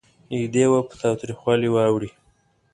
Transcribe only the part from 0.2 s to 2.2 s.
نږدې وه په تاوتریخوالي واوړي.